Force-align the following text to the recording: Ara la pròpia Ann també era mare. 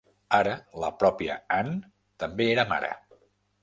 Ara 0.37 0.53
la 0.85 0.89
pròpia 1.03 1.37
Ann 1.59 1.71
també 2.25 2.53
era 2.59 2.69
mare. 2.77 2.95